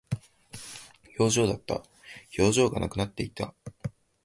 [1.19, 1.83] 表情だった。
[2.39, 3.53] 表情がなくなっていた。